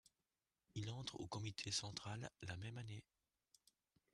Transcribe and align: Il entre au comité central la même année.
Il 0.73 0.89
entre 0.89 1.19
au 1.21 1.27
comité 1.27 1.69
central 1.71 2.27
la 2.41 2.57
même 2.57 2.79
année. 2.79 3.03